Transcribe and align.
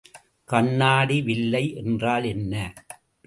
கண்ணாடி 0.49 1.21
வில்லை 1.21 1.73
என்றால் 1.75 2.23
என்ன? 2.23 2.53